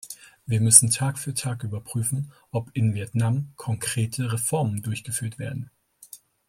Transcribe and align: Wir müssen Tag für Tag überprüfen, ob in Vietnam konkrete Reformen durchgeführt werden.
Wir 0.47 0.61
müssen 0.61 0.89
Tag 0.89 1.19
für 1.19 1.35
Tag 1.35 1.63
überprüfen, 1.63 2.31
ob 2.49 2.71
in 2.73 2.95
Vietnam 2.95 3.53
konkrete 3.55 4.33
Reformen 4.33 4.81
durchgeführt 4.81 5.37
werden. 5.37 5.69